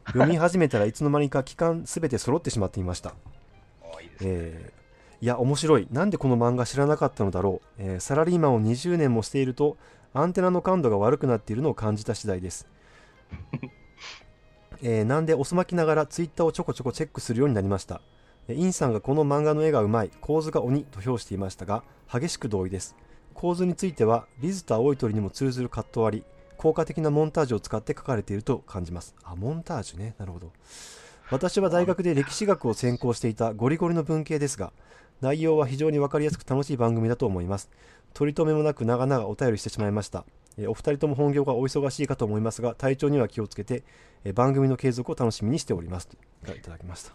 [0.08, 3.13] 読み始めたらいつの間にか期間すべて揃ってしまっていました。
[4.21, 4.83] えー
[5.24, 5.88] いや面白い。
[5.90, 9.78] なんでこの漫画知らなかったのだろう、えーサラリーマンを20年もしていると
[10.14, 12.68] アンテナの感度が悪くなっているのを感じた次第です、
[14.84, 18.02] えーなんで遅まきながらツイッターをちょこちょこチェックするようになりました。
[18.50, 20.12] えーインさんがこの漫画の絵がうまい。
[20.20, 22.94] 構図が鬼と評していましたが激しく同意です。
[23.34, 26.24] 構図についてはリズと青い鳥にも通ずるカット割り
[26.58, 29.16] 効果的なモンタージュを使って書かれていると感じます。
[29.24, 30.16] あモンタージュね。
[30.18, 30.52] なるほど。
[31.32, 34.74] 私は大学で歴史学を専攻していたゴリゴリの文系ですが
[35.21, 37.69] 内容は非常に分かりやすく楽しい番組だと思います。
[38.13, 40.26] 取り留めもなく長々お便りしてしまいました。
[40.58, 43.84] えーお二人とも本業がお忙しいかと思いますが体調には気をつけて
[44.23, 46.08] えー番組の継続を楽しみにしております。
[46.08, 46.17] と
[46.56, 47.13] いただきました。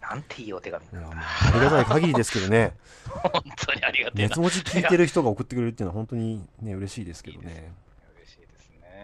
[0.00, 0.84] なんていいお手紙。
[0.92, 2.74] ありがたい限りですけどね。
[3.06, 4.28] 本当にありがてえな。
[4.28, 7.50] 熱文字聞いてる人が送ってくれるっていうのは本当にね嬉しいですけどね。
[7.50, 7.89] いです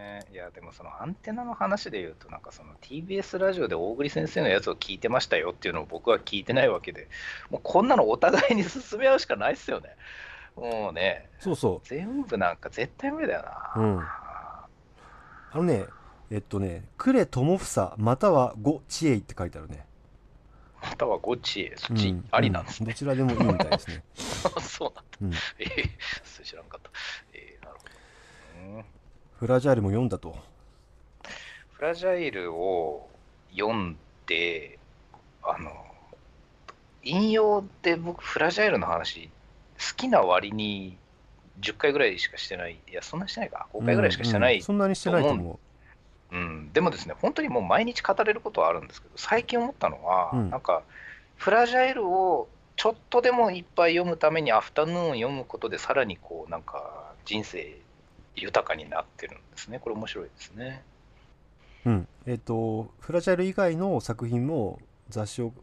[0.07, 0.25] ね。
[0.31, 7.07] いや、でもそのアンテナの話で言うと、なんかその TBS ラジオで大栗先生のやつを聞いてましたよっていうのを僕は聞いてないわけで、
[7.49, 9.89] もうこんなのお互いに進め合うしかないっすよね。
[10.55, 13.81] もうね、そうそう全部なんか絶対無理だよな。
[13.81, 15.85] うんあのね
[16.29, 19.85] えっとね呉智房または呉知恵って書いてあるね
[20.81, 22.85] またはゴッチ、そっち、うんありなんですね。
[22.85, 24.03] うんどちらでもいいみたいですね、
[24.61, 24.93] そう
[25.23, 25.37] なんだ。
[25.57, 26.91] うん、えー、知らんかった。
[27.33, 28.77] えー、なるほど。
[28.77, 28.85] うん
[29.39, 30.35] フラジャイルも読んだと。
[31.73, 33.07] フラジャイルを
[33.55, 33.95] 読ん
[34.25, 34.79] で、
[35.43, 35.71] あの、
[37.03, 39.29] 引用で僕、フラジャイルの話、
[39.77, 40.97] 好きな割に
[41.59, 44.63] 10回ぐらいしかしてない、いや、そんなしてないか、5回ぐらいしかしてない、うんうん。
[44.63, 45.59] そんなにしてないと思
[46.31, 46.71] うん。
[46.73, 50.49] でもですね、本当にもう毎日語れることはあるんですけど、最近思ったのは、うん。
[50.49, 50.81] なんか、
[51.35, 57.77] フラジャイルをちょっとでもいっぱい読むために、アフタヌーンを読むことで、さらにこう、なんか、人生
[58.41, 59.79] 豊かになってるんですね。
[59.79, 60.83] これ面白いですね。
[61.85, 65.53] ううんえっ、とフラジャイル以外の作品も雑誌を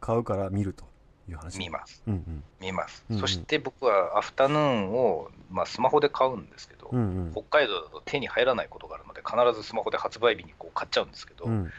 [0.00, 0.84] 買うから見ると
[1.28, 2.02] いう話見ます。
[2.06, 3.04] うん見ます。
[3.08, 11.70] うんうんそして僕はアフタヌーンを、まあ、スマホで買うんですけど、うんうんうん北海道だと手に入らないことがあるので、必ずスマホで発売日にこう買っちゃうんですけど、うん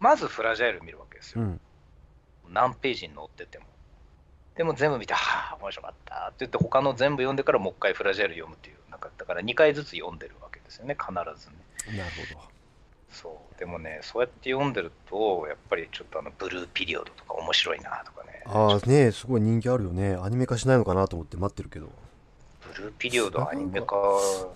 [0.00, 1.42] まずフラジャイル見るわけですよ。
[1.42, 1.60] うん
[2.50, 3.66] 何ページに載ってても。
[4.58, 11.48] でも全部見て、はあ、面白かったって言って、他の全部読んでからもう一回フラジャイル読むっていう、なんかだから2回ずつ読んでるわけですよね、必ず
[11.92, 11.96] ね。
[11.96, 12.48] なるほど
[13.08, 13.58] そう。
[13.58, 18.42] でもね、そうやって読んでると、やっぱりちょっとあのブルーピリオドとか面白いなとかね。
[18.46, 21.90] ああねすごい人気あるよねアニメ化しないのかなと思って待ってるけど
[22.74, 23.96] ブルーピリオドアニメ化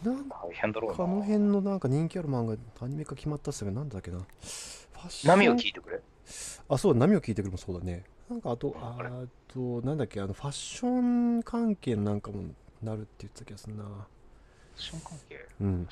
[0.02, 0.96] なん大変だろうな。
[0.96, 4.18] この辺のなんか人気ある漫画アニメ化決まったっすがなんだっけな
[5.24, 6.00] 波を聞いてくれ。
[6.68, 8.96] あそうだ波を聞いてくるもそうだねなんかあとあ
[9.46, 10.20] となんだっけ？
[10.20, 12.44] あのファッション関係のなんかも
[12.82, 13.82] なるって言ってた気がするな。
[13.84, 15.46] ファッション関係？
[15.60, 15.88] うん。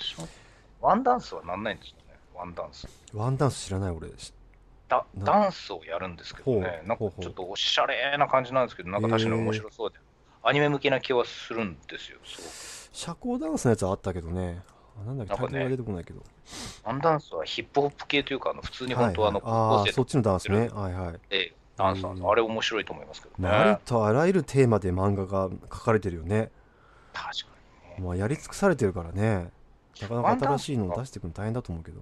[0.80, 2.88] ワンダンスはなんないんですよね、ワンダンス。
[3.12, 4.08] ワンダンス知らない俺。
[4.88, 6.82] ダなダンスをやるんですけどね。
[6.86, 9.96] なんかちょっとおしゃれな感じなんですけど、なんか確かに面白そうで、
[10.42, 12.18] アニメ向きな気はするんですよ。
[12.92, 14.62] 社交ダンスのやつはあったけどね。
[14.98, 15.36] あなんだっけ？
[15.36, 16.22] タイトルが出てこないけど。
[16.84, 20.68] ワンダンスはヒップホップ系というか、あの普通に本当はあのはいはい、あ高校生そっちのダンスね。
[20.70, 21.18] はいはい。
[21.28, 23.48] でダンスなんであれ面白いと思いますけどね。
[23.48, 26.50] まあありとあらゆるテーマで漫画が書かれてるよね
[27.12, 27.46] 確か
[27.96, 28.06] にね。
[28.06, 29.50] まあやり尽くされてるからね
[30.00, 32.00] なかなか新しいのを出していくの大変だと思うけど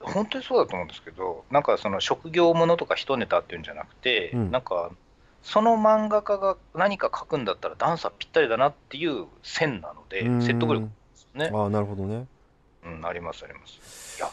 [0.00, 4.90] 本当にそうだと思うんですけど、なんかその職業ものとか一ネタっていうんじゃなくて、うんなんか
[5.42, 11.50] その漫画家が何か書くんだったらダンスはぴったりだなっていう線なので、説得力ですね。
[11.52, 12.26] ああなるほどね
[12.84, 14.18] うん、ありますあります。
[14.18, 14.28] いや、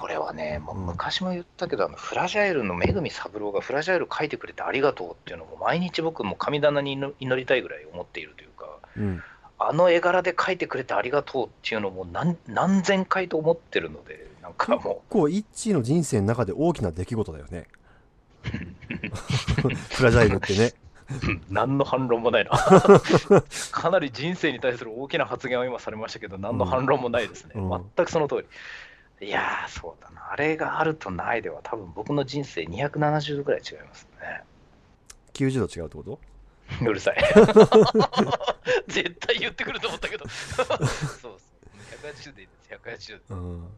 [0.00, 0.86] それはね、もううん。
[0.86, 9.22] 昔も言ったけど、あのフラジャイルのめぐみ三郎がフラジャイル書いてくれてありがとうっていうのも毎日僕も神棚に祈祈りたいぐらい思っているというか、うん。
[9.58, 17.66] あの絵柄で書いてくれてありがとうっていうのも何何千回と思ってるので、なんか結も構イッの人生の中で大きな出来事だよね。
[18.44, 20.74] フラジャイルってね。
[21.50, 22.50] 何の反論もないな。
[23.72, 27.52] かなり人生に対する大きな発言は今されましたけど、何の反論もないですね。
[27.54, 27.70] うん。
[27.70, 27.90] うん。
[27.96, 28.44] 全くその通り。
[29.20, 30.32] いやー、そうだな。
[30.32, 34.42] あれがあるとないでは、多分僕の人生270度ぐらい違いますね。
[35.32, 36.18] 90度違うってこと？
[36.84, 37.16] うるさい。
[38.88, 40.26] 絶対言ってくると思ったけど。
[40.28, 41.38] そうそう。
[42.02, 42.52] 180でいいで
[42.96, 43.68] す、180うん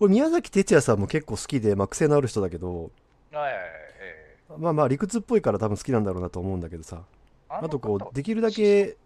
[0.00, 2.90] 俺宮崎哲也さんも結構好きで、まあ、癖のある人だけど
[3.30, 3.36] で。
[3.36, 7.02] はいはいはいえまあまあ理屈っぽいから多分好きなんだろうなと思うんだけどさ
[7.50, 8.98] えあとこうできるだけ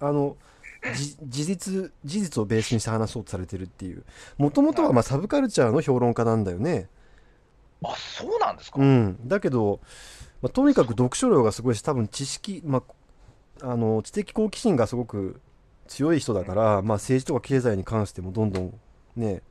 [0.00, 0.59] あのじ
[1.22, 4.04] 事実事実をベースにして話そうとされてるっていう。
[4.38, 6.88] もともとはまあサブカルチャーの評論家なんだよね。
[7.82, 9.18] あそうなんですか、うん。
[9.26, 9.80] だけど、
[10.42, 12.82] まあ、とにかく読書量がすごいし多分知識、ま
[13.62, 15.40] あ、あの知的好奇心がすごく
[15.86, 18.80] 強い人だから、まあ、政治とか経済に関してもどんどん
[19.16, 19.42] ね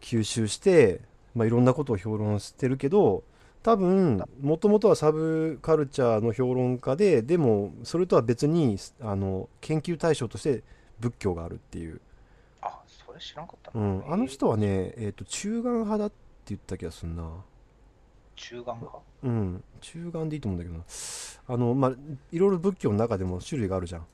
[0.00, 1.00] 吸収して、
[1.34, 3.24] まあ、いろんなことを評論してるけど
[3.62, 10.62] 多分もともとはサブカルチャーの評論家ででもそれとは別にあの研究対象として
[10.98, 12.00] 仏教があるっていう、
[12.62, 16.16] あそれ知らんかったな、うん、あの人はね、えー、と中眼派だって
[16.48, 17.30] 言った気がするな。
[18.36, 18.98] 中眼派？
[19.24, 19.64] うん。
[19.82, 20.84] 中眼でいいと思うんだけどな。
[21.48, 21.92] あのまあ
[22.32, 24.06] いろいろ仏教の中でも種類があるじゃん。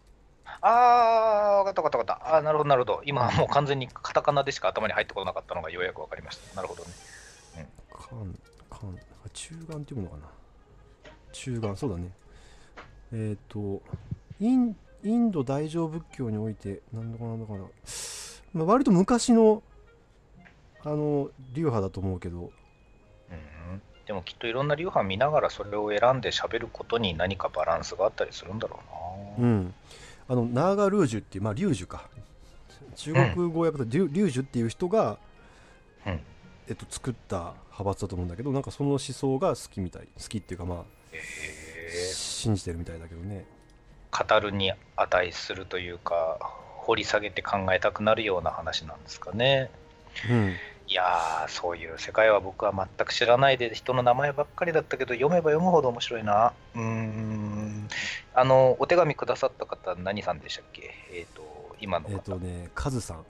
[0.60, 2.36] あー、分かった分かった分かった。
[2.36, 3.02] あーなるほどなるほど。
[3.04, 6.56] 今はもう完全にカタカナでしか頭に入ってこなかったのがようやく分かりました。
[6.56, 6.90] なるほどね。
[7.92, 8.36] 関関
[8.70, 10.22] あ中眼っていうのかな？
[11.32, 12.10] 中眼そうだね。
[13.12, 13.82] えっ、と
[14.40, 17.58] インインド大乗仏教においてなんだかなんだかな、
[18.52, 19.62] まあ、割と昔の
[20.82, 22.50] あの流派だと思うけど。
[23.30, 28.80] うん、でもきっといろんな流派見ながらそれを選んで喋ることに何かバランスがあったりするんだろ
[29.38, 29.48] うな。
[29.48, 29.74] うん。
[30.28, 32.08] あのナーガルージュっていうまあ龍樹か。
[32.94, 35.18] 中国語訳だと龍龍樹っていう人が、
[36.06, 36.20] うん
[36.68, 40.08] えっと、作った派閥だと思うんだけどなんかその思想が好きみたい。
[40.20, 41.18] 好きっていうかまあへ
[42.12, 43.44] 信じてるみたいだけどね。
[44.12, 49.70] ー語るに値するというか、掘り下げて考えたくなるような話なんですかね。
[50.30, 50.54] うん。
[50.88, 56.52] いやー、そういう世界は僕は全く知らないで、人の名前ばっかりだったけど、読めば読むほど面白いな。
[56.74, 57.88] うーん。
[58.34, 60.94] あの、お手紙くださった方、何さんでしたっけ？
[61.12, 63.24] えっ、と、今のえっ、方、とねカズさん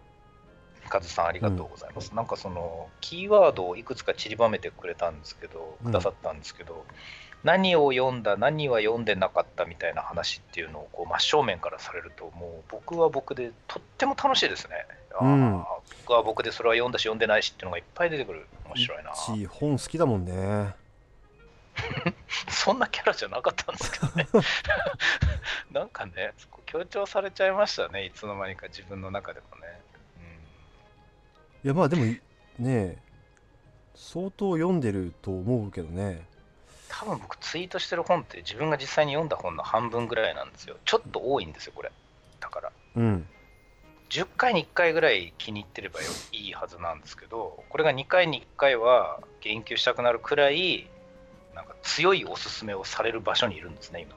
[0.87, 2.15] カズさんありがとうございます。
[2.15, 6.85] なんかその、キーワードをいくつか散りばめてくれたんですけど、うんくださったんですけど、
[7.45, 14.87] 何を読んだ、何は読んでなかったみたいな話っていうのをこう真正面からされると、もう僕は僕でとっても楽しいですね。
[15.21, 15.65] うん
[16.05, 18.47] 僕は僕でそれは読んだし読んでないしっていうのがいっぱい出てくる。
[18.67, 19.15] 面白いな。
[19.15, 20.75] し本好きだもんね
[22.49, 24.27] そんなキャラじゃなかったんですけどね。
[25.71, 26.33] なんかね、
[26.65, 29.81] 強調されちゃいましたね、いつの間にか自分の中でもね。
[31.67, 32.05] いやまあでも
[32.61, 32.97] ね
[33.97, 36.25] 相当読んでると思うけどね
[36.89, 40.77] 多分僕ツイートしてる本って自分が実際に読んだ本の半分ぐらいなんですよ。
[40.85, 41.91] ちょっと多いんですよ、これ。
[42.39, 42.73] だから。
[42.95, 43.27] うん
[44.09, 50.89] 10回に1回ぐらい気に入ってればよいいはずなんですけど、これが2回に1回は言及したくなるくらい、
[51.57, 54.15] なんか強いおすすめをされる場所にいるんですね、今。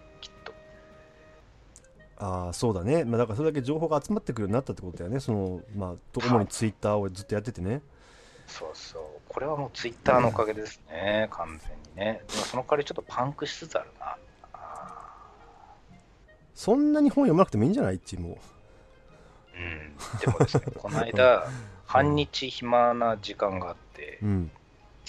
[2.19, 5.19] ああそうだね、まあ、だからそれだけ情報が集まってくるようになったってことだよね。
[5.21, 7.81] そのまあ主にツイッターをずっとやっててね。
[8.47, 9.03] そうそう。
[9.29, 12.21] これはもうツイッターのおかげですね、完全にね。
[12.29, 14.17] でもその代わりちょっとパンクしつつあるな。
[14.53, 15.17] あ
[16.55, 17.95] そんなに本読まなくてもいいんじゃない？
[17.95, 18.37] っちも。
[19.55, 20.19] ーうん。
[20.19, 21.47] でもですね、この間、
[21.85, 24.51] 半日暇な時間があってう、ん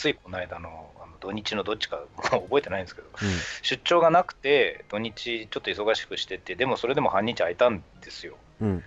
[0.01, 3.11] ついこの間のあの土日のどっちか 覚えてないんですけど、う
[3.61, 8.39] 出張がなくて、土日ちょっと忙しくしてて、でもそれでも半日空いたんですよ。
[8.63, 8.85] んうん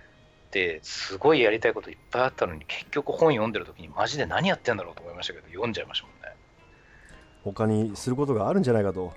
[0.50, 6.36] で、すごいやりたいこといっぱいあったのに、結局本読んでる時にマジで何やってんだろうと思いましたけど、読んじゃいましたもんね。
[7.42, 9.12] 他にすることがあるんじゃないかと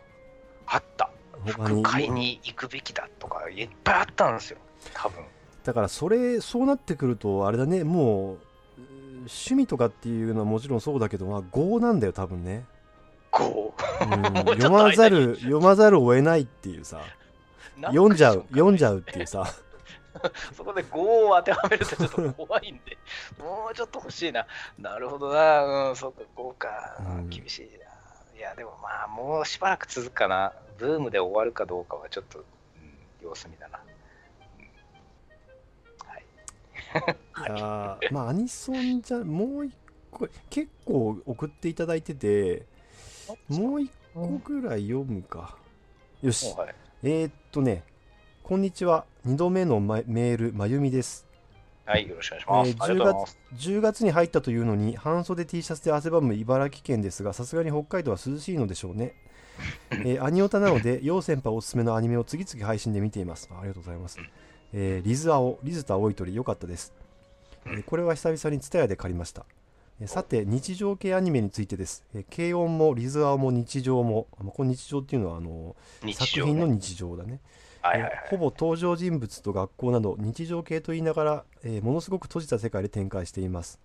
[0.66, 1.10] あった。
[1.46, 4.58] 服買いに行くべきだとか、いっぱいあったんですよ。
[4.94, 5.24] 多分。
[5.64, 8.40] だからそれそうなってくるとあれだねもう
[9.28, 12.66] 趣味とかっていうのはもちろんそうだけどまあ業なんだよ多分ね、
[13.32, 17.02] こうん読まざる 読まざるを得ないっていうさ
[17.78, 17.82] う。
[17.82, 19.46] 読んじゃう読んじゃゃうっていうさ
[20.54, 22.98] そこで5を当てはめるとちょっと怖いんで、
[23.40, 24.48] もうちょっと欲しいな。
[24.78, 25.90] なるほどな。
[25.90, 26.98] うん、そうか、5か。
[27.00, 28.40] うん厳しいな。
[28.40, 30.54] いや、でもまあ、もうしばらく続くかな。
[30.78, 32.46] ブームで終わるかどうかはちょっと、うん、
[33.22, 33.80] 様子見だな。
[36.94, 39.74] やーまあアニソンじゃもう一
[40.12, 42.66] 個結構送っていただいてて
[43.50, 45.58] もう一個ぐらい読むか。
[46.22, 46.54] よし。
[46.56, 46.76] はい。
[47.04, 47.84] えー、っとね
[48.44, 49.06] こんにちは。
[49.26, 51.28] 2度目のまメールまゆみです。
[51.88, 52.92] はい、よろしくお願いします。
[52.92, 53.40] えーありがとうございます。
[53.56, 59.14] 10月に入ったというのに半袖 T シャツで汗ばむ茨城県ですがさすがに北海道は涼しいのでしょうね、
[59.92, 63.50] えーアニオタなので陽先輩おすすめのアニメを次々配信で見ています。
[63.54, 64.20] あありがとうございます、
[64.74, 66.94] えーリズアオリズと青い鳥良かったです、
[67.66, 69.46] えーこれは久々に TSUTAYA で借りました。
[70.00, 76.46] えーさて日常系アニメについてです、えー軽音もリズアオも日常も、まあ、この日常っていうのはあの日作。
[76.46, 77.40] 品の日常だね。
[77.82, 78.22] はいはいはい。
[78.26, 83.80] えーほぼ登場人物と学校など日常系と言いながら、えーものすごく閉じた世界で展開しています、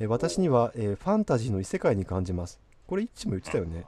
[0.00, 2.58] えー私には、えーファンタジーの異世界に感じます。
[2.86, 3.84] これ一致も言ってたよね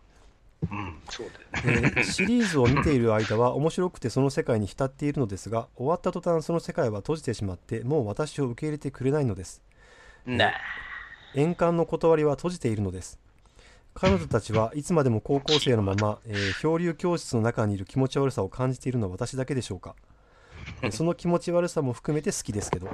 [0.62, 1.92] うん、そうだよね。
[1.96, 9.62] えーシリーズを見ている間は面白くてその世界に浸っているのですが終わった途端その世界は閉じてしまってもう私を受け入れてくれないのです。
[10.27, 10.53] なあ。
[11.35, 13.18] 円環の断りは閉じているのです。
[13.94, 19.94] 彼女たちはいつまでも高校生のまま、えー漂流教室の中にいる気持ち悪さを感じているのは私だけでしょうか。
[19.99, 20.10] えー
[20.91, 22.89] その気持ち悪さも含めて好きですけど、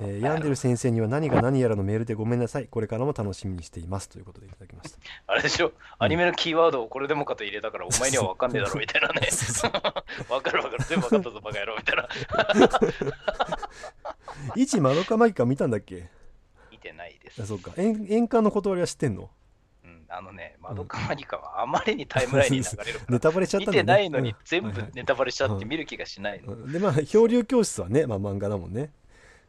[0.00, 2.66] えーヤンデル先生には何が何やらのメールでごめんなさい。
[2.66, 4.98] これからも楽しみにしていますということでいただきました。
[5.26, 9.28] あれでしょ、アニメのキーワードをこれでもかと入れたから、お前には分かんねえだろみたいなね。
[10.28, 12.08] 分かる分かる、全部分かったぞ、バカ野郎みたいな。
[14.54, 16.08] 一マドカマギカ見たんだっけ？
[16.70, 17.42] 見てないです。
[17.42, 17.72] あそうか。
[17.76, 19.22] 円円環の断りは知ってんの？
[19.22, 19.28] うん、
[20.08, 24.36] あのね、マドカマギカはあまりにタイムラインに流れるからネタバレしちゃっ見たんだよねてないのにうん。
[24.44, 26.54] 全部ネタバレしちゃっうんて見る気がしないの。
[26.54, 26.72] うん。
[26.72, 28.90] でまあ漂流教室はね、まあ、漫画だもんね。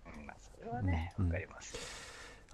[0.05, 1.25] うんまあそれはね、うん。
[1.27, 1.75] わかります。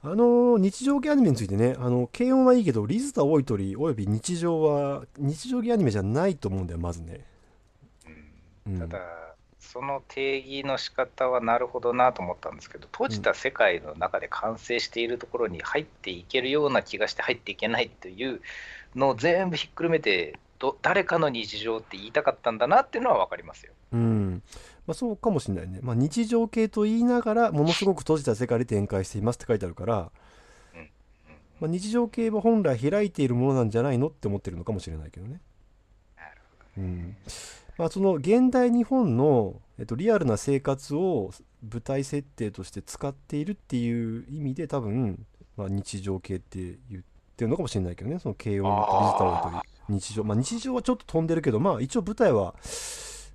[0.06, 7.26] あの日常系アニメについてねあの軽音はいいけどリズタ・オイトリおよび日常は日常系アニメじゃないと思うんだよまずね、
[8.68, 8.80] うん。
[8.80, 9.00] ただ、
[9.74, 18.40] その定義の仕方はなるほどなと思ったんですけど、閉じた世界の中で完成しているところに入っていけるような気がして入っていけないという
[18.96, 23.74] のを全部ひっくるめて、ど誰かの日常って言いたかったんだなっていうのは分かりますよ。
[23.94, 24.44] うん。
[24.86, 30.12] まあ、そうかもしれないね、まあ、日常系と言いながらものすごく閉じた世界で展開していますって書いてあるから、
[30.76, 30.90] うん
[31.62, 35.40] まあ、日常系は本来開いているものなんじゃないのって思ってるのかもしれないけどね。
[36.78, 37.16] うん。
[37.78, 41.32] まあ、その現代日本の、えっと、リアルな生活を
[41.62, 45.26] 舞台設定として使っているっていう意味で多分、
[45.58, 46.60] まあ、日常系って
[46.90, 47.04] 言っ
[47.36, 48.20] てるのかもしれないけどね。
[48.20, 50.24] その軽音とリズタオイという日常。
[50.24, 52.54] まあ日常はちょっと飛んでるけどまあ一応舞台は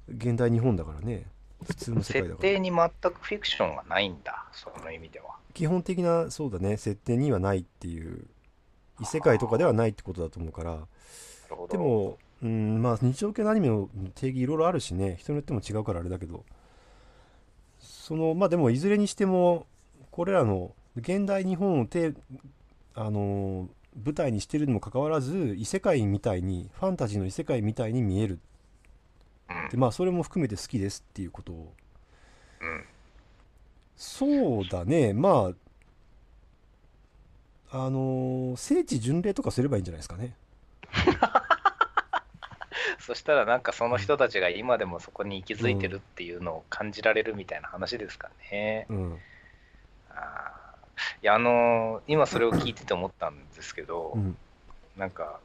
[0.08, 1.26] 現代日本だからね。
[1.66, 2.40] 普通の世界だから。
[2.40, 5.36] 設定に全くフィクションがないんだ、その意味では。
[5.54, 6.76] 基本的なそうだね。
[6.76, 8.26] 設定にはないっていう。
[9.00, 10.78] 異世界とかではないってことだと思うから。
[11.70, 15.16] でも、うん、まあ日常系のアニメの定義いろいろあるしね。
[15.18, 16.44] 人によっても違うからあれだけど。
[17.80, 19.66] そのまあでもいずれにしても
[20.10, 22.14] これらの現代日本をて
[22.94, 23.68] あの
[24.04, 28.40] 舞台にしてるにもかかわらず異世界みたいにファンタジーの異世界みたいに見える。
[29.70, 31.52] でまあそれも含めて好きですっていうこと。
[31.52, 31.72] を
[33.96, 35.12] そうだね。
[35.12, 35.52] ま
[37.70, 40.34] ああの聖地巡礼とかすればいいんじゃないですかね。
[42.98, 48.86] そしたらなんかその人たちが今でもそこに息づいてるっていうのを感じられるみたいな話ですかね。
[48.90, 49.18] うん。
[50.10, 51.22] あー。
[51.22, 54.36] いやあのー今それを聞いてて思ったんですけど、うん。
[54.96, 55.40] なんか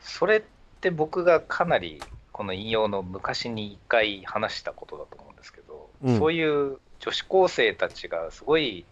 [0.00, 0.42] それっ
[0.80, 6.18] て僕がかなりこの引用の昔に一回話したことだと思うんですけど、うん。
[6.18, 8.84] そういう女子高生たちがすごい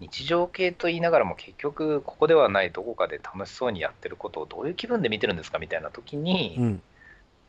[0.00, 6.82] 日常系と言いながらも結局ここではないどこかで楽しそうにやってることをどういう気分で見てるんですかみたいな時に、うん。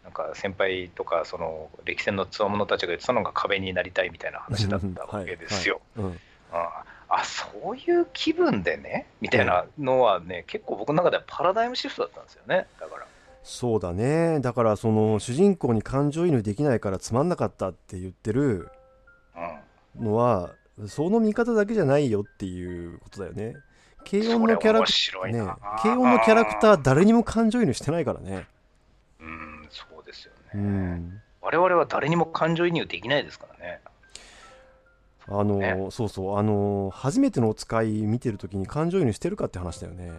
[0.04, 5.80] なんか先輩とかその歴戦のつわものたちが言ってたのが壁になりたいみたいな話だったわけですよ。
[6.52, 12.66] ああそういう気分でねみたいなのはね、結構僕の中ではパラダイムシフトだったんですよね。
[12.80, 13.06] だから。
[13.44, 14.40] そうだね。
[14.40, 18.70] だからその主人公に感情移入できないからつまんなかったって言ってる
[19.98, 20.04] うん。
[20.06, 20.52] のは
[20.88, 23.56] その見方だけじゃないよっていうことだよね。
[24.10, 28.48] 軽音のキャラクそれ面白いねな、軽音のキャラクター誰にも感情移入してないからね。
[29.20, 31.22] うんそうですよね、うん。
[31.42, 33.80] 我々は誰にも感情移入できないですからね。
[35.28, 35.88] あの、ね。
[35.92, 36.38] そうそう。
[36.38, 40.12] あの初めてのお使い見てる時に感情移入してるかって話だよね。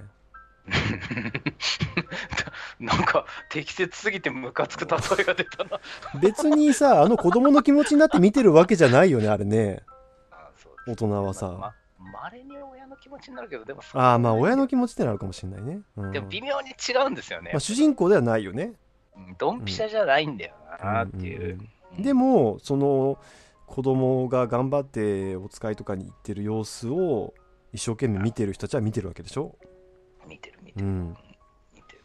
[2.79, 5.81] なんか適切すぎてムカつく例えが出たな。
[6.21, 9.83] 別にさあの子供の気持ちになって見てるわけじゃないよねあれね
[10.87, 11.49] 大人はさ。
[11.49, 11.75] ま
[12.23, 16.13] まれに親の気持ちになるけどでもああまあ親の気持ちってのあるかもしれないね、うん。
[16.13, 18.73] でも微妙に違うんですよね、まあ、主人公ではないよね。
[19.17, 21.59] うんドンピシャじゃないんだよなっていう、
[21.99, 23.19] でもその
[23.67, 27.35] 子供が頑張ってお使いとかに行ってる様子を
[27.75, 29.55] 一生懸命見てる人たちは見てるわけでしょ、
[30.27, 31.17] 見てる見てる、うん、
[31.75, 32.03] 見てる。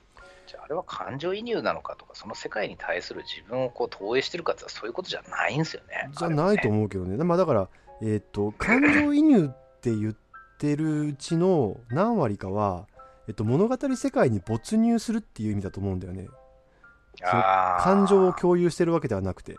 [0.48, 7.24] じゃああれは感情移入なのかとかその世界に対する自分をこう投影してるかってそういうことじゃないんですよねじゃないとう思うけどね。
[7.24, 7.70] まあだから
[8.02, 10.16] えっ、と感情移入って言っ
[10.58, 12.88] てるうちの何割かは、
[13.28, 16.28] えっと、物語世界に没入するっていう意味だと思うんだよね。
[17.22, 19.58] 感情を共有してるわけではなくて、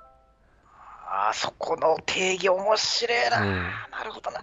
[1.11, 3.53] あーそこの定義面白いな、うん。
[3.55, 4.39] なるほどな。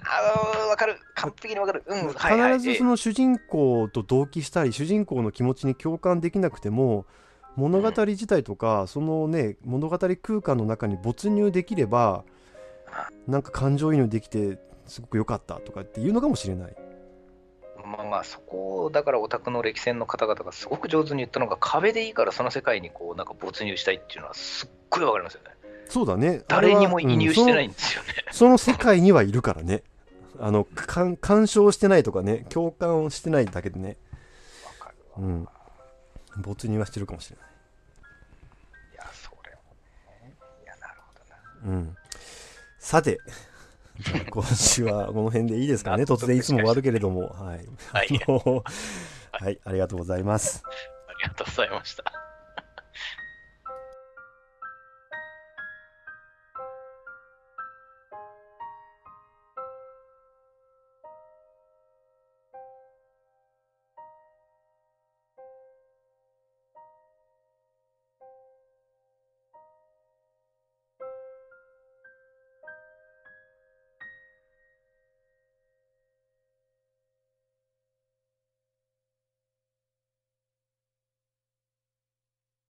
[0.67, 0.97] わかる。
[1.15, 1.83] 完璧にわかる。
[1.87, 2.53] うんはいはい。
[2.59, 7.05] 必ずその主人公と同期したり主人公の気持ちに共感できなくても
[7.55, 12.25] 物語自体とかそのね物語空間の中に没入できれば
[13.27, 16.75] なんか感情移入できてすごく良かったとかっていうのかもしれない、
[17.85, 25.51] まあまあ、そこを、だからオタクの歴戦の方々がすごく上手に言ったのが、壁でいいからその世界にこう、なんか没入したいっていうのは、すっごいわかりますよね。
[25.87, 28.09] そうだね誰にも移入してないうんんですよね。
[28.31, 29.83] その その世界にはいるからね
[30.39, 33.97] あのか干渉してないとかね共感をしてないだけでね
[34.65, 35.27] わかるわ。
[35.27, 35.47] うん
[36.37, 37.45] 没入はしてるかもしれない
[38.93, 39.57] いや、それも
[40.23, 40.33] ね。
[40.63, 41.13] いや、なるほ
[41.63, 41.77] どな。
[41.77, 41.97] うん
[42.85, 43.17] さて
[44.29, 46.03] 今週はこの辺でいいですかね。
[46.03, 47.29] 突然いつも終わるけれども。
[47.29, 48.19] はい、はい。
[49.31, 50.61] はいありがとうございます。
[51.07, 52.24] ありがとうございました。